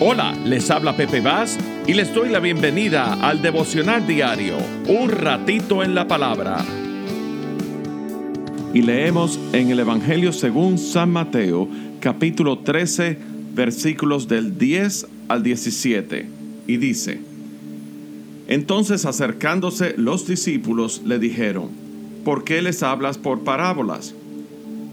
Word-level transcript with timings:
Hola, 0.00 0.32
les 0.44 0.70
habla 0.70 0.96
Pepe 0.96 1.20
Vaz 1.20 1.58
y 1.88 1.92
les 1.92 2.14
doy 2.14 2.28
la 2.28 2.38
bienvenida 2.38 3.14
al 3.14 3.42
devocional 3.42 4.06
diario, 4.06 4.56
un 4.86 5.10
ratito 5.10 5.82
en 5.82 5.96
la 5.96 6.06
palabra. 6.06 6.64
Y 8.72 8.82
leemos 8.82 9.40
en 9.52 9.70
el 9.70 9.80
Evangelio 9.80 10.32
según 10.32 10.78
San 10.78 11.10
Mateo, 11.10 11.68
capítulo 11.98 12.60
13, 12.60 13.18
versículos 13.56 14.28
del 14.28 14.56
10 14.56 15.08
al 15.26 15.42
17, 15.42 16.28
y 16.68 16.76
dice, 16.76 17.18
Entonces 18.46 19.04
acercándose 19.04 19.94
los 19.96 20.28
discípulos 20.28 21.02
le 21.04 21.18
dijeron, 21.18 21.70
¿por 22.24 22.44
qué 22.44 22.62
les 22.62 22.84
hablas 22.84 23.18
por 23.18 23.42
parábolas? 23.42 24.14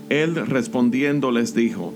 Él 0.09 0.35
respondiendo 0.47 1.29
les 1.29 1.53
dijo, 1.53 1.93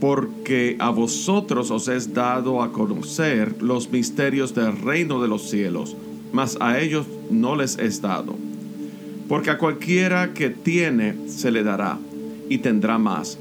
porque 0.00 0.76
a 0.78 0.90
vosotros 0.90 1.70
os 1.70 1.88
es 1.88 2.12
dado 2.12 2.62
a 2.62 2.72
conocer 2.72 3.62
los 3.62 3.90
misterios 3.90 4.54
del 4.54 4.76
reino 4.78 5.22
de 5.22 5.28
los 5.28 5.48
cielos, 5.48 5.96
mas 6.32 6.56
a 6.60 6.80
ellos 6.80 7.06
no 7.30 7.56
les 7.56 7.78
es 7.78 8.02
dado. 8.02 8.34
Porque 9.28 9.50
a 9.50 9.58
cualquiera 9.58 10.34
que 10.34 10.50
tiene 10.50 11.14
se 11.28 11.50
le 11.50 11.62
dará, 11.62 11.98
y 12.48 12.58
tendrá 12.58 12.98
más, 12.98 13.38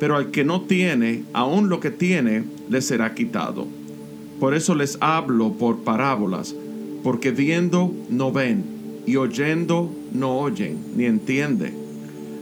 pero 0.00 0.16
al 0.16 0.30
que 0.30 0.44
no 0.44 0.62
tiene, 0.62 1.24
aun 1.32 1.68
lo 1.68 1.80
que 1.80 1.90
tiene, 1.90 2.44
le 2.68 2.80
será 2.80 3.14
quitado. 3.14 3.66
Por 4.40 4.54
eso 4.54 4.74
les 4.74 4.96
hablo 5.00 5.52
por 5.52 5.78
parábolas, 5.78 6.54
porque 7.02 7.30
viendo 7.30 7.92
no 8.08 8.32
ven, 8.32 8.64
y 9.06 9.16
oyendo 9.16 9.90
no 10.12 10.38
oyen, 10.38 10.78
ni 10.96 11.04
entienden 11.04 11.87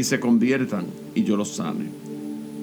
y 0.00 0.04
se 0.04 0.18
conviertan 0.18 0.86
y 1.14 1.24
yo 1.24 1.36
los 1.36 1.56
sane. 1.56 1.84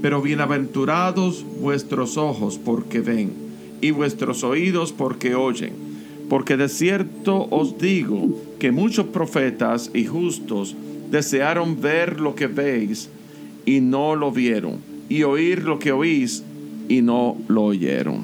Pero 0.02 0.24
bienaventurados 0.24 1.46
vuestros 1.62 2.18
ojos 2.18 2.58
porque 2.58 3.00
ven 3.00 3.32
y 3.80 3.92
vuestros 3.92 4.44
oídos 4.44 4.92
porque 4.92 5.36
oyen. 5.36 5.74
Porque 6.30 6.58
de 6.58 6.68
cierto 6.68 7.48
os 7.52 7.78
digo 7.78 8.28
que 8.58 8.72
muchos 8.72 9.06
profetas 9.08 9.92
y 9.94 10.06
justos 10.06 10.76
desearon 11.12 11.80
ver 11.80 12.20
lo 12.20 12.34
que 12.34 12.48
veis 12.48 13.08
y 13.68 13.82
no 13.82 14.16
lo 14.16 14.32
vieron, 14.32 14.80
y 15.08 15.22
oír 15.22 15.64
lo 15.64 15.78
que 15.78 15.92
oís 15.92 16.44
y 16.90 17.04
no 17.04 17.38
lo 17.48 17.66
oyeron. 17.66 18.22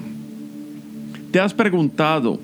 ¿Te 1.32 1.40
has 1.40 1.54
preguntado 1.54 2.40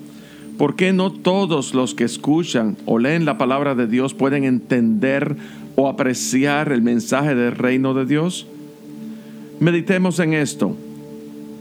por 0.56 0.76
qué 0.76 0.92
no 0.92 1.10
todos 1.10 1.74
los 1.74 1.94
que 1.94 2.04
escuchan 2.04 2.76
o 2.84 2.98
leen 2.98 3.24
la 3.24 3.38
palabra 3.38 3.74
de 3.74 3.86
Dios 3.86 4.14
pueden 4.14 4.44
entender 4.44 5.34
o 5.76 5.88
apreciar 5.88 6.72
el 6.72 6.82
mensaje 6.82 7.34
del 7.34 7.52
reino 7.52 7.94
de 7.94 8.06
Dios? 8.06 8.46
Meditemos 9.60 10.18
en 10.18 10.34
esto. 10.34 10.76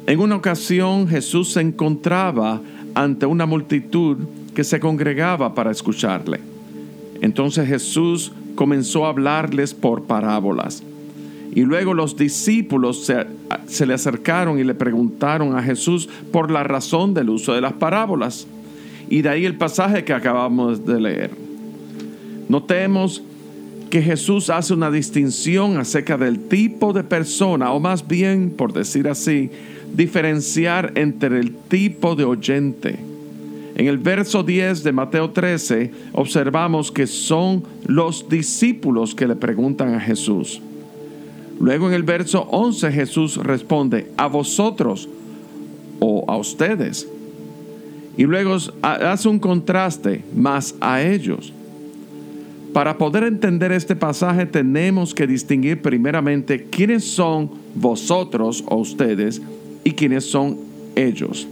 En 0.08 0.20
una 0.20 0.36
ocasión 0.36 1.08
Jesús 1.08 1.54
se 1.54 1.62
encontraba 1.62 2.62
ante 2.96 3.26
una 3.26 3.46
multitud 3.46 4.18
que 4.56 4.64
se 4.64 4.80
congregaba 4.80 5.54
para 5.54 5.72
escucharle. 5.72 6.40
Entonces 7.22 7.68
Jesús 7.68 8.32
comenzó 8.56 9.06
a 9.06 9.10
hablarles 9.10 9.74
por 9.74 10.04
parábolas. 10.04 10.84
Y 11.54 11.62
luego 11.62 11.94
los 11.94 12.16
discípulos 12.16 13.06
se, 13.06 13.26
se, 13.68 13.86
le 13.86 13.94
acercaron 13.94 14.60
y 14.60 14.64
le 14.64 14.76
preguntaron 14.76 15.56
a 15.56 15.64
Jesús 15.64 16.08
por 16.32 16.52
la 16.52 16.64
razón 16.64 17.14
del 17.14 17.30
uso 17.30 17.54
de 17.54 17.62
las 17.62 17.74
parábolas. 17.74 18.48
Y 19.10 19.22
de 19.22 19.30
ahí 19.30 19.46
el 19.46 19.56
pasaje 19.56 20.04
que 20.04 20.14
acabamos 20.14 20.86
de 20.86 21.00
leer. 21.00 21.32
Notemos 22.48 23.24
que 23.90 24.02
Jesús 24.02 24.50
hace 24.50 24.74
una 24.74 24.92
distinción 24.92 25.78
acerca 25.78 26.18
del 26.18 26.40
tipo 26.48 26.94
de 26.94 27.04
persona, 27.04 27.72
o 27.72 27.80
más 27.80 28.08
bien, 28.08 28.52
por 28.52 28.72
decir 28.72 29.08
así, 29.08 29.50
diferenciar 29.94 30.94
entre 30.96 31.40
el 31.40 31.56
tipo 31.56 32.16
de 32.16 32.24
oyente. 32.24 33.00
En 33.76 33.88
el 33.88 33.98
verso 33.98 34.44
10 34.44 34.84
de 34.84 34.92
Mateo 34.92 35.32
13 35.32 35.92
observamos 36.14 36.92
que 36.92 37.08
son 37.08 37.64
los 37.86 38.28
discípulos 38.28 39.16
que 39.16 39.28
le 39.28 39.36
preguntan 39.36 39.94
a 39.94 40.00
Jesús. 40.00 40.62
Luego 41.60 41.88
en 41.88 41.94
el 41.94 42.04
verso 42.04 42.42
11 42.52 42.92
Jesús 42.92 43.38
responde, 43.38 44.12
a 44.18 44.28
vosotros 44.28 45.08
o 46.00 46.26
a 46.28 46.38
ustedes. 46.38 47.08
Y 48.18 48.24
luego 48.24 48.58
hace 48.82 49.30
un 49.30 49.40
contraste, 49.40 50.24
más 50.36 50.76
a 50.82 51.02
ellos. 51.02 51.54
Para 52.74 52.98
poder 52.98 53.24
entender 53.24 53.72
este 53.72 53.96
pasaje 53.96 54.46
tenemos 54.46 55.16
que 55.16 55.26
distinguir 55.26 55.82
primeramente 55.82 56.66
quiénes 56.66 57.04
son 57.04 57.50
vosotros 57.74 58.64
o 58.68 58.78
ustedes 58.78 59.42
y 59.84 59.92
quiénes 59.92 60.26
son 60.26 60.58
ellos. 60.96 61.48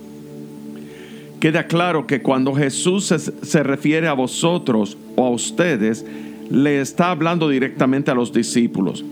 Queda 1.39 1.67
claro 1.67 2.07
que 2.07 2.21
cuando 2.21 2.53
Jesús 2.53 3.05
se, 3.05 3.63
refiere 3.63 4.07
a 4.07 4.13
vosotros 4.13 4.97
o 5.15 5.25
a 5.25 5.29
ustedes, 5.29 6.05
le 6.49 6.81
está 6.81 7.11
hablando 7.11 7.49
directamente 7.49 8.09
a 8.09 8.15
los 8.15 8.33
discípulos. 8.33 9.05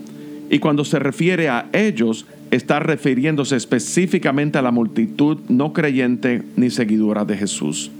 Y 0.50 0.58
cuando 0.58 0.84
se 0.84 0.98
refiere 0.98 1.48
a 1.48 1.68
ellos, 1.72 2.26
está 2.50 2.78
refiriéndose 2.80 3.56
específicamente 3.56 4.58
a 4.58 4.62
la 4.62 4.70
multitud 4.70 5.38
no 5.48 5.72
creyente 5.72 6.42
ni 6.56 6.70
seguidora 6.70 7.24
de 7.24 7.36
Jesús. 7.36 7.90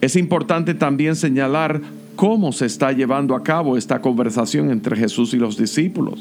Es 0.00 0.14
importante 0.14 0.74
también 0.74 1.16
señalar 1.16 1.80
cómo 2.18 2.50
se 2.50 2.66
está 2.66 2.90
llevando 2.90 3.36
a 3.36 3.44
cabo 3.44 3.76
esta 3.76 4.00
conversación 4.00 4.72
entre 4.72 4.96
Jesús 4.96 5.34
y 5.34 5.36
los 5.36 5.56
discípulos. 5.56 6.18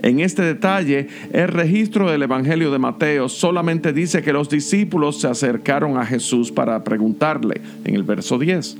En 0.00 0.20
este 0.20 0.40
detalle, 0.40 1.08
el 1.30 1.48
registro 1.48 2.10
del 2.10 2.22
Evangelio 2.22 2.70
de 2.70 2.78
Mateo 2.78 3.28
solamente 3.28 3.92
dice 3.92 4.22
que 4.22 4.32
los 4.32 4.48
discípulos 4.48 5.20
se 5.20 5.28
acercaron 5.28 5.98
a 5.98 6.06
Jesús 6.06 6.50
para 6.50 6.82
preguntarle, 6.84 7.60
en 7.84 7.94
el 7.94 8.02
verso 8.02 8.38
10. 8.38 8.78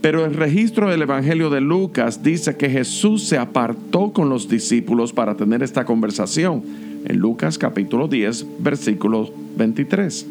Pero 0.00 0.24
el 0.24 0.34
registro 0.34 0.90
del 0.90 1.02
Evangelio 1.02 1.50
de 1.50 1.60
Lucas 1.60 2.20
dice 2.20 2.56
que 2.56 2.68
Jesús 2.68 3.22
se 3.22 3.38
apartó 3.38 4.12
con 4.12 4.28
los 4.28 4.48
discípulos 4.48 5.12
para 5.12 5.36
tener 5.36 5.62
esta 5.62 5.84
conversación, 5.84 6.64
en 7.04 7.16
Lucas 7.18 7.58
capítulo 7.58 8.08
10, 8.08 8.44
versículo 8.58 9.30
23. 9.56 10.26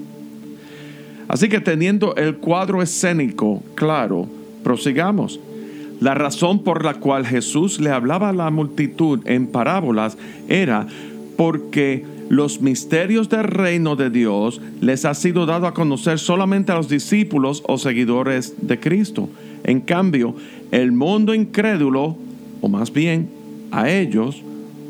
Así 1.29 1.47
que 1.47 1.61
teniendo 1.61 2.13
el 2.17 2.35
cuadro 2.39 2.81
escénico 2.81 3.63
claro, 3.75 4.27
Prosigamos. 4.63 5.39
La 5.99 6.13
razón 6.13 6.59
por 6.59 6.85
la 6.85 6.95
cual 6.95 7.25
Jesús 7.25 7.79
le 7.79 7.89
hablaba 7.89 8.29
a 8.29 8.33
la 8.33 8.49
multitud 8.49 9.19
en 9.25 9.47
parábolas 9.47 10.17
era 10.47 10.87
porque 11.35 12.05
los 12.29 12.61
misterios 12.61 13.27
del 13.27 13.43
reino 13.43 13.95
de 13.95 14.09
Dios 14.09 14.61
les 14.81 15.03
ha 15.03 15.13
sido 15.13 15.45
dado 15.45 15.67
a 15.67 15.73
conocer 15.73 16.19
solamente 16.19 16.71
a 16.71 16.75
los 16.75 16.87
discípulos 16.87 17.63
o 17.67 17.77
seguidores 17.77 18.55
de 18.61 18.79
Cristo. 18.79 19.29
En 19.63 19.81
cambio, 19.81 20.35
el 20.71 20.91
mundo 20.91 21.33
incrédulo, 21.33 22.15
o 22.61 22.69
más 22.69 22.93
bien 22.93 23.29
a 23.71 23.89
ellos, 23.89 24.41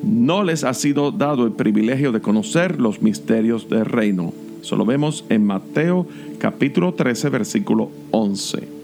no 0.04 0.44
les 0.44 0.64
ha 0.64 0.74
sido 0.74 1.12
dado 1.12 1.46
el 1.46 1.54
privilegio 1.54 2.12
de 2.12 2.22
conocer 2.22 2.80
los 2.80 3.02
misterios 3.02 3.70
del 3.70 3.86
reino. 3.86 4.34
Eso 4.62 4.76
lo 4.76 4.86
vemos 4.86 5.26
en 5.30 5.46
Mateo 5.46 6.06
capítulo 6.38 6.94
13, 6.94 7.30
versículo 7.30 7.90
11. 8.12 8.79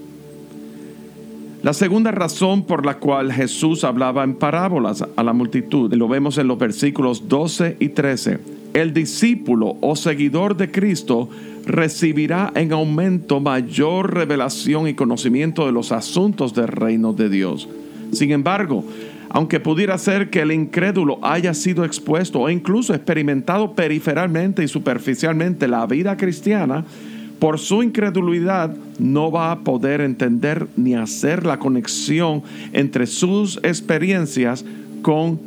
La 1.62 1.72
segunda 1.72 2.10
razón 2.10 2.64
por 2.64 2.86
la 2.86 2.98
cual 2.98 3.32
Jesús 3.32 3.82
hablaba 3.82 4.22
en 4.22 4.34
parábolas 4.34 5.04
a 5.16 5.22
la 5.22 5.32
multitud, 5.32 5.92
lo 5.94 6.06
vemos 6.06 6.38
en 6.38 6.46
los 6.46 6.58
versículos 6.58 7.28
12 7.28 7.76
y 7.80 7.88
13. 7.88 8.38
El 8.74 8.92
discípulo 8.92 9.76
o 9.80 9.96
seguidor 9.96 10.56
de 10.56 10.70
Cristo 10.70 11.28
recibirá 11.64 12.52
en 12.54 12.72
aumento 12.72 13.40
mayor 13.40 14.14
revelación 14.14 14.86
y 14.86 14.94
conocimiento 14.94 15.66
de 15.66 15.72
los 15.72 15.92
asuntos 15.92 16.54
del 16.54 16.68
reino 16.68 17.12
de 17.12 17.28
Dios. 17.28 17.68
Sin 18.12 18.30
embargo, 18.30 18.84
aunque 19.30 19.58
pudiera 19.58 19.98
ser 19.98 20.30
que 20.30 20.40
el 20.40 20.52
incrédulo 20.52 21.18
haya 21.22 21.52
sido 21.54 21.84
expuesto 21.84 22.40
o 22.40 22.50
incluso 22.50 22.94
experimentado 22.94 23.72
periferalmente 23.72 24.62
y 24.62 24.68
superficialmente 24.68 25.66
la 25.66 25.86
vida 25.86 26.16
cristiana, 26.16 26.84
por 27.38 27.58
su 27.58 27.82
incredulidad 27.82 28.74
no 28.98 29.30
va 29.30 29.52
a 29.52 29.58
poder 29.60 30.00
entender 30.00 30.66
ni 30.76 30.94
hacer 30.94 31.44
la 31.44 31.58
conexión 31.58 32.42
entre 32.72 33.06
sus 33.06 33.58
experiencias 33.62 34.64
con 35.02 35.38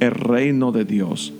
el 0.00 0.10
reino 0.10 0.72
de 0.72 0.84
Dios. 0.84 1.32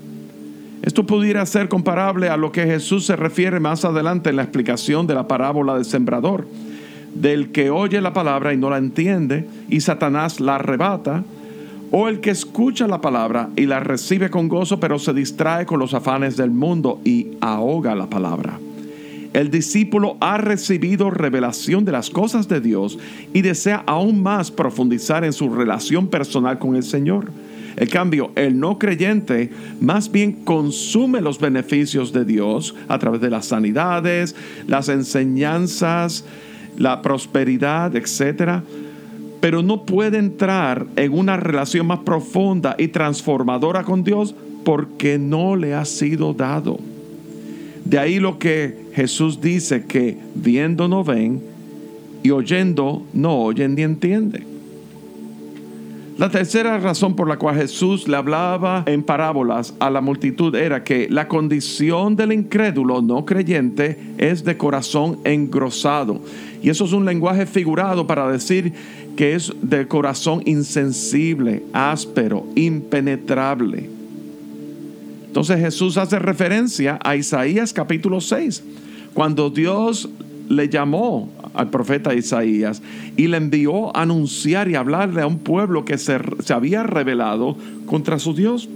Esto 0.83 1.05
pudiera 1.05 1.45
ser 1.45 1.69
comparable 1.69 2.31
a 2.31 2.39
lo 2.39 2.53
que 2.53 2.65
Jesús 2.65 3.05
se 3.05 3.17
refiere 3.17 3.61
más 3.61 3.85
adelante 3.85 4.31
en 4.31 4.37
la 4.37 4.43
explicación 4.43 5.07
de 5.07 5.15
la 5.15 5.29
parábola 5.29 5.75
del 5.75 5.85
sembrador, 5.85 6.47
del 7.15 7.51
que 7.53 7.69
oye 7.69 8.01
la 8.01 8.15
palabra 8.15 8.55
y 8.55 8.57
no 8.57 8.71
la 8.71 8.79
entiende 8.79 9.47
y 9.69 9.81
Satanás 9.81 10.41
la 10.41 10.55
arrebata, 10.55 11.23
o 11.91 12.09
el 12.09 12.21
que 12.21 12.31
escucha 12.31 12.87
la 12.87 13.01
palabra 13.01 13.51
y 13.57 13.67
la 13.67 13.81
recibe 13.81 14.31
con 14.31 14.49
gozo 14.49 14.79
pero 14.81 14.99
se 14.99 15.13
distrae 15.13 15.67
con 15.67 15.81
los 15.81 15.93
afanes 15.93 16.37
del 16.37 16.51
mundo 16.51 17.01
y 17.05 17.33
ahoga 17.41 17.95
la 17.95 18.07
palabra. 18.07 18.59
El 19.33 19.51
discípulo 19.51 20.17
ha 20.21 20.39
recibido 20.39 21.11
revelación 21.11 21.85
de 21.85 21.93
las 21.93 22.11
cosas 22.11 22.49
de 22.49 22.61
Dios 22.61 22.99
y 23.33 23.43
desea 23.43 23.85
aún 23.87 24.23
más 24.23 24.51
profundizar 24.51 25.25
en 25.25 25.33
su 25.33 25.49
relación 25.49 26.09
personal 26.09 26.59
con 26.59 26.75
el 26.75 26.83
Señor. 26.83 27.31
En 27.77 27.89
cambio, 27.89 28.33
el 28.35 28.59
no 28.59 28.79
creyente 28.79 29.51
más 29.81 30.11
bien 30.11 30.33
consume 30.33 31.21
los 31.21 31.39
beneficios 31.39 32.13
de 32.13 32.25
Dios 32.25 32.75
a 32.89 32.99
través 32.99 33.21
de 33.21 33.31
las 33.31 33.47
sanidades, 33.47 34.35
las 34.67 34.89
enseñanzas, 34.89 36.25
la 36.77 37.01
prosperidad, 37.01 37.95
etc. 37.95 38.63
Pero 39.41 39.63
no 39.63 39.87
puede 39.87 40.19
entrar 40.19 40.87
en 40.97 41.13
una 41.13 41.37
relación 41.37 41.87
más 41.87 42.01
profunda 42.01 42.75
y 42.79 42.89
transformadora 42.89 43.85
con 43.85 44.03
Dios 44.03 44.35
porque 44.65 45.19
no 45.19 45.55
le 45.55 45.73
ha 45.75 45.85
sido 45.85 46.35
dado. 46.35 46.90
De 47.91 47.99
ahí 47.99 48.21
lo 48.21 48.39
que 48.39 48.73
Jesús 48.95 49.41
dice 49.41 49.85
que 49.85 50.17
viendo 50.37 50.87
no 50.87 51.03
ven 51.03 51.43
y 52.23 52.31
oyendo 52.31 53.05
no 53.13 53.43
oyen 53.43 53.75
ni 53.75 53.83
entienden. 53.83 54.45
La 56.17 56.31
tercera 56.31 56.79
razón 56.79 57.17
por 57.17 57.27
la 57.27 57.37
cual 57.37 57.57
Jesús 57.57 58.07
le 58.07 58.17
hablaba 58.17 58.85
en 58.87 59.03
parábolas 59.03 59.75
a 59.81 59.91
la 59.91 60.01
multitud 60.01 60.55
era 60.55 60.85
que 60.85 61.09
la 61.11 61.27
condición 61.27 62.15
del 62.15 62.31
incrédulo 62.31 63.03
no 63.03 63.25
creyente 63.25 63.99
es 64.19 64.45
de 64.45 64.57
corazón 64.57 65.19
engrosado. 65.25 66.21
Y 66.63 66.71
eso 66.71 66.85
es 66.85 66.93
un 66.93 67.05
lenguaje 67.05 67.45
figurado 67.45 68.07
para 68.07 68.31
decir 68.31 68.73
que 69.17 69.35
es 69.35 69.53
de 69.63 69.89
corazón 69.89 70.43
insensible, 70.47 71.65
áspero, 71.73 72.47
impenetrable. 72.55 74.00
Entonces 75.31 75.61
Jesús 75.61 75.97
hace 75.97 76.19
referencia 76.19 76.99
a 77.05 77.15
Isaías 77.15 77.73
capítulo 77.73 78.21
6, 78.21 78.65
cuando 79.15 79.49
Dios 79.49 80.09
le 80.49 80.69
llamó 80.69 81.31
al 81.55 81.71
profeta 81.71 82.17
Isaías 82.17 82.83
y 83.17 83.29
le 83.29 83.37
envió 83.37 83.97
a 83.97 84.03
anunciar 84.03 84.69
y 84.69 84.75
hablarle 84.75 85.23
a 85.23 85.29
un 85.29 85.39
pueblo 85.39 85.85
que 85.85 85.99
se, 85.99 86.19
había 86.53 86.83
rebelado 86.83 87.57
contra 87.87 88.19
su 88.19 88.35
Dios. 88.35 88.69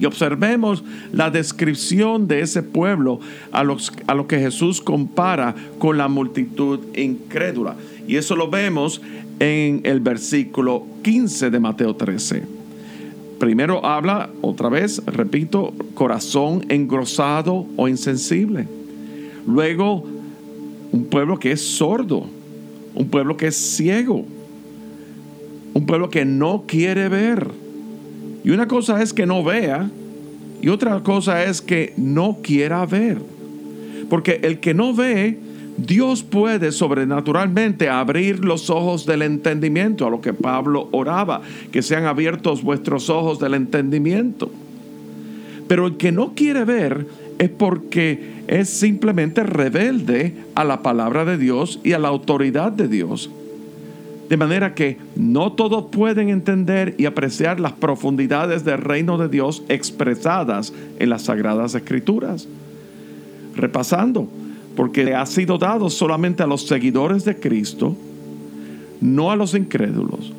Y 0.00 0.06
observemos 0.06 0.82
la 1.12 1.30
descripción 1.30 2.26
de 2.26 2.40
ese 2.40 2.64
pueblo 2.64 3.20
a, 3.52 3.62
los, 3.62 3.92
a 4.08 4.14
lo 4.16 4.26
que 4.26 4.40
Jesús 4.40 4.80
compara 4.80 5.54
con 5.78 5.96
la 5.96 6.08
multitud 6.08 6.80
incrédula. 6.96 7.76
Y 8.08 8.16
eso 8.16 8.34
lo 8.34 8.50
vemos 8.50 9.00
en 9.38 9.82
el 9.84 10.00
versículo 10.00 10.84
15 11.04 11.50
de 11.50 11.60
Mateo 11.60 11.94
13. 11.94 12.53
Primero 13.44 13.84
habla, 13.84 14.30
otra 14.40 14.70
vez, 14.70 15.02
repito, 15.04 15.74
corazón 15.92 16.64
engrosado 16.70 17.66
o 17.76 17.88
insensible. 17.88 18.66
Luego 19.46 20.02
un 20.90 21.04
pueblo 21.10 21.38
que 21.38 21.52
es 21.52 21.60
sordo, 21.60 22.24
un 22.94 23.08
pueblo 23.10 23.36
que 23.36 23.48
es 23.48 23.54
ciego, 23.54 24.24
un 25.74 25.84
pueblo 25.84 26.08
que 26.08 26.24
no 26.24 26.64
quiere 26.66 27.10
ver. 27.10 27.48
Y 28.44 28.48
una 28.48 28.66
cosa 28.66 29.02
es 29.02 29.12
que 29.12 29.26
no 29.26 29.44
vea 29.44 29.90
y 30.62 30.70
otra 30.70 31.02
cosa 31.02 31.44
es 31.44 31.60
que 31.60 31.92
no 31.98 32.38
quiera 32.42 32.86
ver. 32.86 33.18
Porque 34.08 34.40
el 34.42 34.58
que 34.60 34.72
no 34.72 34.94
ve, 34.94 35.38
Dios 35.76 36.22
puede 36.22 36.70
sobrenaturalmente 36.70 37.88
abrir 37.88 38.44
los 38.44 38.70
ojos 38.70 39.06
del 39.06 39.22
entendimiento, 39.22 40.06
a 40.06 40.10
lo 40.10 40.20
que 40.20 40.32
Pablo 40.32 40.88
oraba, 40.92 41.42
que 41.72 41.82
sean 41.82 42.04
abiertos 42.04 42.62
vuestros 42.62 43.10
ojos 43.10 43.40
del 43.40 43.54
entendimiento. 43.54 44.50
Pero 45.66 45.86
el 45.86 45.96
que 45.96 46.12
no 46.12 46.34
quiere 46.34 46.64
ver 46.64 47.06
es 47.38 47.48
porque 47.48 48.34
es 48.46 48.68
simplemente 48.68 49.42
rebelde 49.42 50.34
a 50.54 50.64
la 50.64 50.82
palabra 50.82 51.24
de 51.24 51.38
Dios 51.38 51.80
y 51.82 51.92
a 51.92 51.98
la 51.98 52.08
autoridad 52.08 52.70
de 52.70 52.86
Dios. 52.86 53.30
De 54.28 54.36
manera 54.36 54.74
que 54.74 54.98
no 55.16 55.52
todos 55.52 55.86
pueden 55.90 56.28
entender 56.28 56.94
y 56.98 57.06
apreciar 57.06 57.60
las 57.60 57.72
profundidades 57.72 58.64
del 58.64 58.78
reino 58.78 59.18
de 59.18 59.28
Dios 59.28 59.62
expresadas 59.68 60.72
en 60.98 61.10
las 61.10 61.22
sagradas 61.22 61.74
escrituras. 61.74 62.48
Repasando, 63.54 64.28
porque 64.76 65.14
ha 65.14 65.26
sido 65.26 65.58
dado 65.58 65.90
solamente 65.90 66.42
a 66.42 66.46
los 66.46 66.66
seguidores 66.66 67.24
de 67.24 67.36
Cristo, 67.36 67.96
no 69.00 69.30
a 69.30 69.36
los 69.36 69.54
incrédulos. 69.54 70.32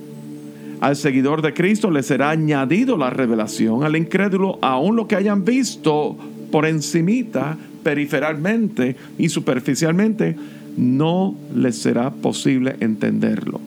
Al 0.81 0.95
seguidor 0.95 1.41
de 1.41 1.53
Cristo 1.53 1.89
le 1.89 2.03
será 2.03 2.31
añadido 2.31 2.97
la 2.97 3.09
revelación, 3.09 3.83
al 3.83 3.95
incrédulo 3.95 4.59
aún 4.61 4.95
lo 4.95 5.07
que 5.07 5.15
hayan 5.15 5.45
visto 5.45 6.17
por 6.51 6.65
encimita 6.65 7.57
periferalmente 7.83 8.95
y 9.17 9.29
superficialmente, 9.29 10.35
no 10.75 11.35
les 11.55 11.77
será 11.77 12.09
posible 12.09 12.75
entenderlo. 12.79 13.61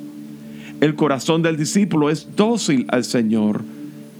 El 0.80 0.94
corazón 0.96 1.42
del 1.42 1.56
discípulo 1.56 2.10
es 2.10 2.28
dócil 2.36 2.86
al 2.88 3.04
Señor, 3.04 3.62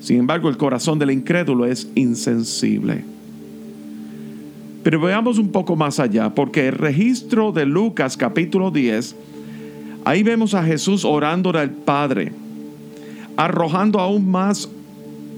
sin 0.01 0.19
embargo 0.19 0.49
el 0.49 0.57
corazón 0.57 0.99
del 0.99 1.11
incrédulo 1.11 1.67
es 1.67 1.89
insensible. 1.95 3.05
Pero 4.83 5.01
veamos 5.01 5.39
un 5.39 5.51
poco 5.51 5.77
más 5.77 5.99
allá, 5.99 6.35
porque 6.35 6.69
el 6.69 6.75
registro 6.75 7.53
de 7.53 7.67
Lucas 7.67 8.17
capítulo 8.17 8.71
10, 8.71 9.17
ahí 10.05 10.23
vemos 10.23 10.55
a 10.55 10.63
Jesús 10.63 11.05
orando 11.05 11.51
al 11.51 11.71
Padre, 11.71 12.33
arrojando 13.37 14.01
aún 14.01 14.31
más 14.31 14.69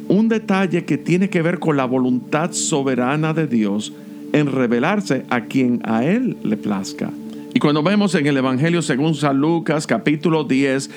un 0.09 0.29
detalle 0.29 0.85
que 0.85 0.99
tiene 0.99 1.31
que 1.31 1.43
ver 1.43 1.59
con 1.59 1.77
la 1.77 1.85
voluntad 1.85 2.53
soberana 2.53 3.33
de 3.33 3.47
Dios 3.47 3.93
en 4.33 4.47
revelarse 4.47 5.25
a 5.31 5.43
quien 5.43 5.81
a 5.85 6.05
Él 6.05 6.37
le 6.43 6.57
plazca. 6.57 7.11
Y 7.55 7.59
cuando 7.59 7.83
vemos 7.83 8.15
en 8.15 8.27
el 8.27 8.37
Evangelio 8.37 8.83
según 8.83 9.15
San 9.15 9.39
Lucas 9.39 9.87
capítulo 9.87 10.45
10, 10.45 10.91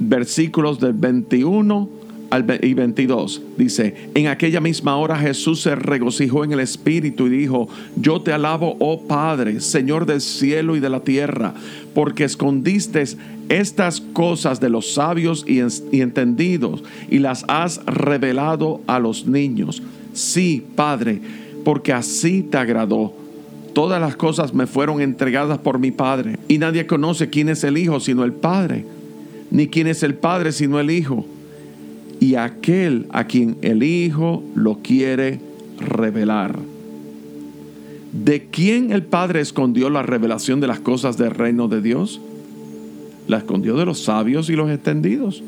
versículos 0.00 0.80
del 0.80 0.92
21 0.94 1.88
al 1.88 1.97
y 2.62 2.74
22, 2.74 3.42
dice, 3.56 3.94
en 4.14 4.26
aquella 4.26 4.60
misma 4.60 4.96
hora 4.96 5.16
Jesús 5.16 5.62
se 5.62 5.74
regocijó 5.74 6.44
en 6.44 6.52
el 6.52 6.60
Espíritu 6.60 7.26
y 7.26 7.30
dijo, 7.30 7.68
yo 7.96 8.20
te 8.20 8.32
alabo, 8.32 8.76
oh 8.80 9.00
Padre, 9.00 9.60
Señor 9.60 10.04
del 10.04 10.20
cielo 10.20 10.76
y 10.76 10.80
de 10.80 10.90
la 10.90 11.00
tierra, 11.00 11.54
porque 11.94 12.24
escondiste 12.24 13.02
estas 13.48 14.00
cosas 14.00 14.60
de 14.60 14.68
los 14.68 14.92
sabios 14.92 15.44
y, 15.48 15.60
y 15.90 16.02
entendidos 16.02 16.84
y 17.10 17.18
las 17.18 17.44
has 17.48 17.84
revelado 17.86 18.82
a 18.86 18.98
los 18.98 19.26
niños. 19.26 19.82
Sí, 20.12 20.64
Padre, 20.76 21.20
porque 21.64 21.94
así 21.94 22.42
te 22.42 22.58
agradó. 22.58 23.14
Todas 23.72 24.00
las 24.00 24.16
cosas 24.16 24.52
me 24.52 24.66
fueron 24.66 25.00
entregadas 25.00 25.58
por 25.58 25.78
mi 25.78 25.92
Padre, 25.92 26.38
y 26.48 26.58
nadie 26.58 26.86
conoce 26.86 27.30
quién 27.30 27.48
es 27.48 27.64
el 27.64 27.78
Hijo 27.78 28.00
sino 28.00 28.24
el 28.24 28.32
Padre, 28.32 28.84
ni 29.50 29.68
quién 29.68 29.86
es 29.86 30.02
el 30.02 30.14
Padre 30.14 30.52
sino 30.52 30.78
el 30.78 30.90
Hijo, 30.90 31.24
y 32.20 32.34
aquel 32.34 33.06
a 33.10 33.24
quien 33.24 33.56
el 33.62 33.82
Hijo 33.82 34.42
lo 34.54 34.78
quiere 34.78 35.40
revelar. 35.78 36.58
¿De 38.12 38.46
quién 38.50 38.92
el 38.92 39.02
Padre 39.02 39.40
escondió 39.40 39.90
la 39.90 40.02
revelación 40.02 40.60
de 40.60 40.66
las 40.66 40.80
cosas 40.80 41.16
del 41.18 41.30
reino 41.30 41.68
de 41.68 41.82
Dios? 41.82 42.20
La 43.26 43.38
escondió 43.38 43.76
de 43.76 43.84
los 43.84 44.02
sabios 44.02 44.48
y 44.48 44.56
los 44.56 44.70
extendidos. 44.70 45.42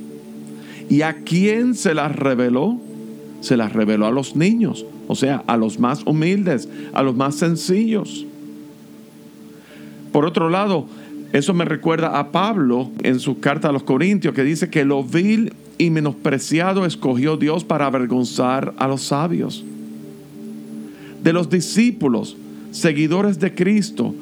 ¿Y 0.89 1.03
a 1.03 1.15
quién 1.25 1.75
se 1.75 1.95
las 1.95 2.15
reveló? 2.15 2.79
Se 3.41 3.57
las 3.57 3.73
reveló 3.73 4.07
a 4.07 4.11
los 4.11 4.37
niños 4.37 4.85
o 5.11 5.17
sea, 5.17 5.43
a 5.49 5.57
los 5.57 5.81
más 5.81 6.07
humildes, 6.07 6.69
a 6.93 7.03
los 7.03 7.17
más 7.17 7.35
sencillos. 7.35 8.25
Por 10.13 10.25
otro 10.25 10.49
lado, 10.49 10.87
eso 11.33 11.53
me 11.53 11.65
recuerda 11.65 12.21
a 12.21 12.31
Pablo 12.31 12.93
en 13.03 13.19
su 13.19 13.41
carta 13.41 13.71
a 13.71 13.73
los 13.73 13.83
Corintios, 13.83 14.33
que 14.33 14.45
dice 14.45 14.71
que 14.71 14.85
lo 14.85 15.03
vil 15.03 15.53
y 15.81 15.89
menospreciado 15.89 16.85
escogió 16.85 17.39
Dios 17.39 17.65
para 17.65 17.87
avergonzar 17.87 18.75
a 18.77 18.87
los 18.87 19.01
sabios. 19.01 19.65
De 21.25 21.33
los 21.33 21.49
discípulos, 21.49 22.37
seguidores 22.71 23.41
de 23.41 23.55
Cristo, 23.55 24.15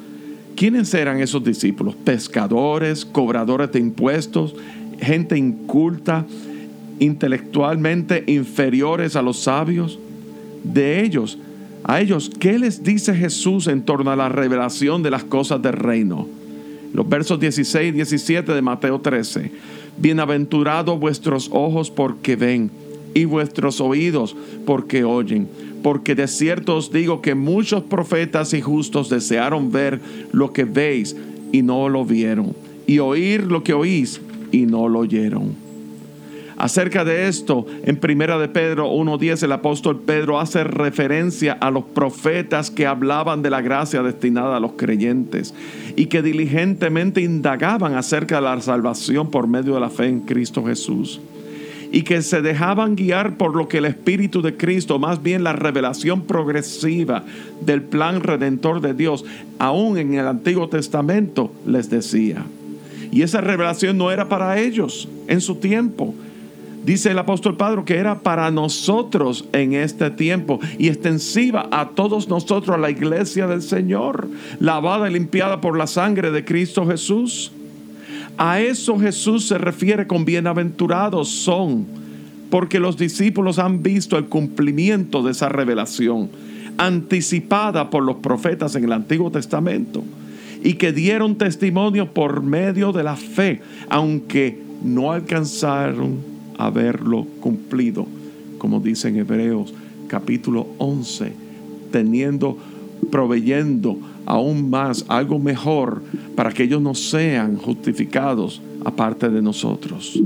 ¿quiénes 0.55 0.93
eran 0.93 1.19
esos 1.19 1.43
discípulos? 1.43 1.95
Pescadores, 1.95 3.03
cobradores 3.03 3.73
de 3.73 3.79
impuestos, 3.79 4.55
gente 5.01 5.37
inculta, 5.37 6.25
intelectualmente 6.99 8.23
inferiores 8.27 9.17
a 9.17 9.21
los 9.21 9.39
sabios 9.39 9.99
de 10.63 11.03
ellos. 11.03 11.37
A 11.83 11.99
ellos, 11.99 12.31
¿qué 12.39 12.57
les 12.57 12.83
dice 12.83 13.13
Jesús 13.13 13.67
en 13.67 13.81
torno 13.81 14.11
a 14.11 14.15
la 14.15 14.29
revelación 14.29 15.03
de 15.03 15.11
las 15.11 15.25
cosas 15.25 15.61
del 15.61 15.73
reino? 15.73 16.25
Los 16.93 17.07
versos 17.07 17.37
16 17.37 17.89
y 17.89 17.91
17 17.91 18.53
de 18.53 18.61
Mateo 18.61 19.01
13. 19.01 19.51
Bienaventurados 20.01 20.97
vuestros 20.97 21.49
ojos 21.51 21.91
porque 21.91 22.37
ven 22.37 22.71
y 23.13 23.25
vuestros 23.25 23.81
oídos 23.81 24.35
porque 24.65 25.03
oyen, 25.03 25.49
porque 25.83 26.15
de 26.15 26.27
cierto 26.27 26.77
os 26.77 26.91
digo 26.91 27.21
que 27.21 27.35
muchos 27.35 27.83
profetas 27.83 28.53
y 28.53 28.61
justos 28.61 29.09
desearon 29.09 29.71
ver 29.71 29.99
lo 30.31 30.53
que 30.53 30.63
veis 30.63 31.17
y 31.51 31.63
no 31.63 31.89
lo 31.89 32.05
vieron, 32.05 32.53
y 32.87 32.99
oír 32.99 33.43
lo 33.43 33.63
que 33.63 33.73
oís 33.73 34.21
y 34.53 34.65
no 34.65 34.87
lo 34.87 34.99
oyeron. 34.99 35.68
Acerca 36.59 37.05
de 37.05 37.29
esto, 37.29 37.65
en 37.83 37.95
Primera 37.95 38.37
de 38.37 38.49
Pedro 38.49 38.91
1.10, 38.91 39.43
el 39.43 39.53
apóstol 39.53 40.01
Pedro 40.05 40.41
hace 40.41 40.65
referencia 40.65 41.53
a 41.53 41.71
los 41.71 41.85
profetas 41.85 42.69
que 42.69 42.85
hablaban 42.85 43.41
de 43.41 43.49
la 43.49 43.61
gracia 43.61 44.03
destinada 44.03 44.57
a 44.57 44.59
los 44.59 44.73
creyentes 44.73 45.53
y 45.95 46.07
que 46.07 46.21
diligentemente 46.21 47.21
indagaban 47.21 47.95
acerca 47.95 48.35
de 48.35 48.41
la 48.41 48.59
salvación 48.59 49.31
por 49.31 49.47
medio 49.47 49.73
de 49.73 49.79
la 49.79 49.89
fe 49.89 50.07
en 50.07 50.19
Cristo 50.19 50.65
Jesús 50.65 51.21
y 51.93 52.01
que 52.01 52.21
se 52.21 52.41
dejaban 52.41 52.97
guiar 52.97 53.37
por 53.37 53.55
lo 53.55 53.69
que 53.69 53.77
el 53.77 53.85
Espíritu 53.85 54.41
de 54.41 54.57
Cristo, 54.57 54.99
más 54.99 55.23
bien 55.23 55.45
la 55.45 55.53
revelación 55.53 56.23
progresiva 56.23 57.23
del 57.61 57.83
plan 57.83 58.21
redentor 58.21 58.81
de 58.81 58.93
Dios, 58.93 59.23
aún 59.59 59.97
en 59.97 60.13
el 60.13 60.27
Antiguo 60.27 60.67
Testamento, 60.67 61.53
les 61.65 61.89
decía. 61.89 62.43
Y 63.11 63.21
esa 63.21 63.39
revelación 63.39 63.97
no 63.97 64.11
era 64.11 64.27
para 64.27 64.59
ellos 64.59 65.07
en 65.27 65.41
su 65.41 65.55
tiempo, 65.55 66.13
Dice 66.89 67.11
el 67.11 67.19
apóstol 67.19 67.55
Pedro 67.55 67.85
que 67.85 67.97
era 67.97 68.21
para 68.21 68.49
nosotros 68.49 69.45
en 69.53 69.73
este 69.73 70.09
tiempo 70.09 70.59
y 70.79 70.87
extensiva 70.87 71.67
a 71.69 71.89
todos 71.89 72.29
nosotros, 72.29 72.75
a 72.75 72.79
la 72.79 72.89
iglesia 72.89 73.45
del 73.45 73.61
Señor, 73.61 74.27
lavada 74.59 75.07
y 75.07 75.13
limpiada 75.13 75.61
por 75.61 75.77
la 75.77 75.85
sangre 75.85 76.31
de 76.31 76.43
Cristo 76.43 76.87
Jesús. 76.87 77.51
A 78.39 78.59
eso 78.59 78.97
Jesús 78.97 79.47
se 79.47 79.59
refiere 79.59 80.07
con 80.07 80.25
bienaventurados 80.25 81.29
son, 81.29 81.85
porque 82.49 82.79
los 82.79 82.97
discípulos 82.97 83.59
han 83.59 83.83
visto 83.83 84.17
el 84.17 84.25
cumplimiento 84.25 85.21
de 85.21 85.33
esa 85.33 85.47
revelación 85.47 86.31
anticipada 86.79 87.91
por 87.91 88.01
los 88.01 88.15
profetas 88.15 88.75
en 88.75 88.85
el 88.85 88.93
Antiguo 88.93 89.29
Testamento 89.29 90.03
y 90.63 90.73
que 90.73 90.91
dieron 90.91 91.35
testimonio 91.35 92.11
por 92.15 92.41
medio 92.41 92.91
de 92.93 93.03
la 93.03 93.15
fe, 93.15 93.61
aunque 93.89 94.59
no 94.83 95.11
alcanzaron 95.11 96.28
haberlo 96.59 97.25
cumplido, 97.39 98.05
como 98.57 98.81
dice 98.81 99.07
en 99.07 99.15
Hebreos 99.15 99.73
capítulo 100.09 100.67
11, 100.77 101.31
teniendo, 101.91 102.57
proveyendo 103.09 103.97
aún 104.25 104.69
más 104.69 105.05
algo 105.07 105.39
mejor 105.39 106.01
para 106.35 106.51
que 106.51 106.63
ellos 106.63 106.81
no 106.81 106.93
sean 106.95 107.55
justificados 107.55 108.61
aparte 108.83 109.29
de 109.29 109.41
nosotros. 109.41 110.21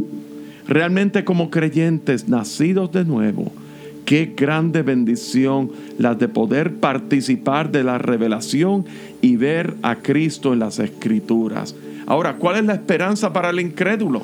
Realmente 0.68 1.24
como 1.24 1.52
creyentes 1.52 2.28
nacidos 2.28 2.92
de 2.92 3.06
nuevo, 3.06 3.52
qué 4.06 4.34
grande 4.36 4.82
bendición 4.82 5.72
la 6.00 6.16
de 6.16 6.28
poder 6.28 6.76
participar 6.78 7.72
de 7.72 7.84
la 7.84 8.00
revelación 8.00 8.86
y 9.22 9.36
ver 9.36 9.76
a 9.84 9.98
Cristo 9.98 10.54
en 10.54 10.60
las 10.60 10.80
escrituras. 10.80 11.76
Ahora, 12.08 12.38
¿cuál 12.38 12.58
es 12.58 12.66
la 12.66 12.74
esperanza 12.74 13.32
para 13.32 13.52
el 13.52 13.60
incrédulo? 13.60 14.24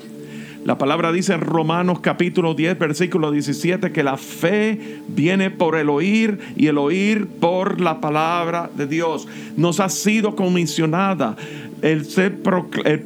La 0.66 0.78
palabra 0.78 1.14
dice 1.14 1.34
en 1.34 1.42
Romanos 1.42 2.02
capítulo 2.02 2.54
10, 2.54 2.78
versículo 2.78 3.32
17, 3.32 3.92
que 3.94 4.04
la 4.04 4.18
fe 4.18 5.00
viene 5.08 5.52
por 5.52 5.78
el 5.78 5.90
oír 5.90 6.40
y 6.58 6.68
el 6.68 6.78
oír 6.78 7.28
por 7.28 7.80
la 7.80 8.02
palabra 8.02 8.70
de 8.76 8.86
Dios. 8.86 9.28
Nos 9.56 9.80
ha 9.80 9.88
sido 9.88 10.36
comisionada 10.36 11.38
el 11.82 12.06
ser 12.06 12.40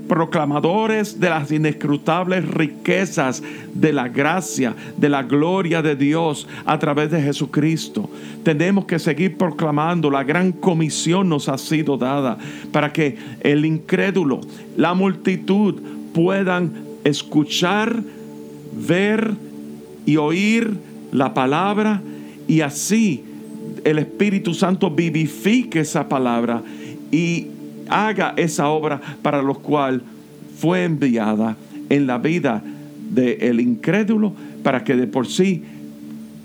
proclamadores 0.07 1.19
de 1.19 1.29
las 1.29 1.51
inescrutables 1.51 2.43
riquezas 2.49 3.43
de 3.71 3.93
la 3.93 4.07
gracia, 4.09 4.73
de 4.97 5.09
la 5.09 5.21
gloria 5.21 5.83
de 5.83 5.95
Dios 5.95 6.47
a 6.65 6.79
través 6.79 7.11
de 7.11 7.21
Jesucristo. 7.21 8.09
Tenemos 8.43 8.85
que 8.85 8.97
seguir 8.97 9.37
proclamando, 9.37 10.09
la 10.09 10.23
gran 10.23 10.53
comisión 10.53 11.29
nos 11.29 11.47
ha 11.49 11.59
sido 11.59 11.97
dada 11.97 12.39
para 12.71 12.91
que 12.91 13.15
el 13.41 13.63
incrédulo, 13.63 14.41
la 14.75 14.95
multitud 14.95 15.79
puedan 16.15 16.92
escuchar, 17.03 18.01
ver 18.87 19.31
y 20.05 20.17
oír 20.17 20.71
la 21.11 21.33
palabra 21.33 22.01
y 22.47 22.61
así 22.61 23.23
el 23.83 23.99
Espíritu 23.99 24.53
Santo 24.53 24.89
vivifique 24.89 25.81
esa 25.81 26.07
palabra 26.07 26.61
y 27.11 27.47
haga 27.89 28.33
esa 28.37 28.69
obra 28.69 28.99
para 29.21 29.41
lo 29.41 29.55
cual 29.55 30.01
fue 30.57 30.83
enviada 30.83 31.55
en 31.89 32.07
la 32.07 32.17
vida 32.17 32.63
del 33.11 33.59
incrédulo 33.59 34.33
para 34.63 34.83
que 34.83 34.95
de 34.95 35.07
por 35.07 35.27
sí 35.27 35.63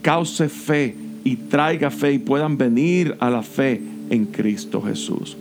cause 0.03 0.49
fe 0.49 0.95
y 1.25 1.37
traiga 1.37 1.91
fe 1.91 2.13
y 2.13 2.19
puedan 2.19 2.59
venir 2.59 3.17
a 3.21 3.31
la 3.31 3.43
fe 3.43 3.81
en 4.11 4.27
Cristo 4.27 4.83
Jesús. 4.83 5.37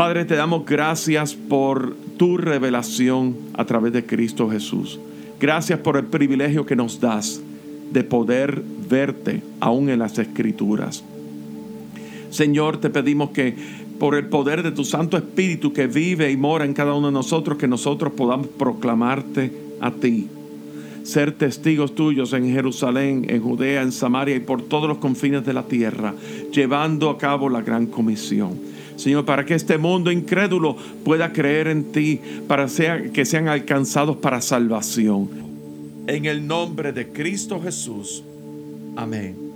Padre, 0.00 0.24
te 0.24 0.34
damos 0.34 0.64
gracias 0.64 1.34
por 1.34 1.94
tu 2.16 2.38
revelación 2.38 3.36
a 3.52 3.66
través 3.66 3.92
de 3.92 4.06
Cristo 4.06 4.48
Jesús. 4.48 4.98
Gracias 5.38 5.78
por 5.80 5.98
el 5.98 6.06
privilegio 6.06 6.64
que 6.64 6.74
nos 6.74 7.00
das 7.00 7.38
de 7.92 8.02
poder 8.02 8.62
verte 8.88 9.42
aún 9.60 9.90
en 9.90 9.98
las 9.98 10.18
escrituras. 10.18 11.04
Señor, 12.30 12.78
te 12.78 12.88
pedimos 12.88 13.28
que 13.32 13.54
por 13.98 14.14
el 14.14 14.24
poder 14.28 14.62
de 14.62 14.72
tu 14.72 14.86
Santo 14.86 15.18
Espíritu 15.18 15.74
que 15.74 15.86
vive 15.86 16.30
y 16.30 16.36
mora 16.38 16.64
en 16.64 16.72
cada 16.72 16.94
uno 16.94 17.08
de 17.08 17.12
nosotros, 17.12 17.58
que 17.58 17.68
nosotros 17.68 18.14
podamos 18.14 18.46
proclamarte 18.46 19.52
a 19.82 19.90
ti, 19.90 20.28
ser 21.02 21.32
testigos 21.32 21.94
tuyos 21.94 22.32
en 22.32 22.50
Jerusalén, 22.50 23.26
en 23.28 23.42
Judea, 23.42 23.82
en 23.82 23.92
Samaria 23.92 24.36
y 24.36 24.40
por 24.40 24.62
todos 24.62 24.88
los 24.88 24.96
confines 24.96 25.44
de 25.44 25.52
la 25.52 25.64
tierra, 25.64 26.14
llevando 26.54 27.10
a 27.10 27.18
cabo 27.18 27.50
la 27.50 27.60
gran 27.60 27.84
comisión. 27.84 28.69
Señor, 29.00 29.24
para 29.24 29.46
que 29.46 29.54
este 29.54 29.78
mundo 29.78 30.12
incrédulo 30.12 30.76
pueda 31.04 31.32
creer 31.32 31.68
en 31.68 31.90
ti, 31.90 32.20
para 32.46 32.66
que 33.12 33.24
sean 33.24 33.48
alcanzados 33.48 34.18
para 34.18 34.42
salvación. 34.42 35.30
En 36.06 36.26
el 36.26 36.46
nombre 36.46 36.92
de 36.92 37.08
Cristo 37.08 37.60
Jesús. 37.62 38.22
Amén. 38.96 39.50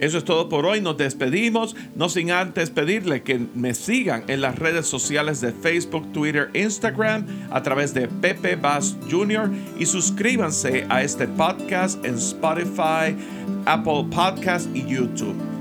Eso 0.00 0.18
es 0.18 0.24
todo 0.24 0.48
por 0.48 0.66
hoy. 0.66 0.80
Nos 0.80 0.96
despedimos, 0.96 1.76
no 1.94 2.08
sin 2.08 2.30
antes 2.30 2.70
pedirle 2.70 3.22
que 3.22 3.40
me 3.54 3.74
sigan 3.74 4.24
en 4.28 4.40
las 4.40 4.58
redes 4.58 4.86
sociales 4.86 5.40
de 5.40 5.52
Facebook, 5.52 6.10
Twitter, 6.12 6.50
Instagram 6.54 7.26
a 7.50 7.62
través 7.62 7.94
de 7.94 8.08
Pepe 8.08 8.56
Bass 8.56 8.96
Jr. 9.10 9.50
y 9.78 9.86
suscríbanse 9.86 10.86
a 10.88 11.02
este 11.02 11.28
podcast 11.28 12.04
en 12.04 12.14
Spotify, 12.14 13.14
Apple 13.66 14.06
Podcast 14.10 14.74
y 14.74 14.86
YouTube. 14.86 15.53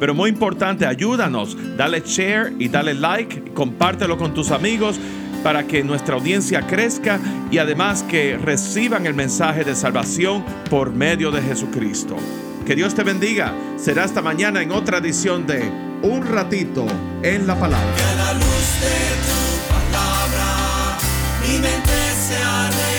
Pero 0.00 0.14
muy 0.14 0.30
importante, 0.30 0.86
ayúdanos, 0.86 1.56
dale 1.76 2.02
share 2.04 2.52
y 2.58 2.68
dale 2.68 2.94
like, 2.94 3.52
compártelo 3.54 4.18
con 4.18 4.34
tus 4.34 4.50
amigos 4.50 4.98
para 5.42 5.66
que 5.66 5.84
nuestra 5.84 6.16
audiencia 6.16 6.66
crezca 6.66 7.20
y 7.50 7.58
además 7.58 8.02
que 8.02 8.36
reciban 8.38 9.06
el 9.06 9.14
mensaje 9.14 9.62
de 9.62 9.74
salvación 9.74 10.44
por 10.70 10.92
medio 10.92 11.30
de 11.30 11.42
Jesucristo. 11.42 12.16
Que 12.66 12.74
Dios 12.74 12.94
te 12.94 13.02
bendiga. 13.02 13.52
Será 13.76 14.04
hasta 14.04 14.22
mañana 14.22 14.62
en 14.62 14.72
otra 14.72 14.98
edición 14.98 15.46
de 15.46 15.70
Un 16.02 16.26
ratito 16.26 16.86
en 17.22 17.46
la 17.46 17.58
palabra. 17.58 17.94
Que 17.94 18.16
la 18.16 18.32
luz 18.32 18.80
de 18.80 19.14
tu 19.26 19.72
palabra 19.72 20.98
mi 21.42 21.58
mente 21.58 21.92
él. 22.88 22.93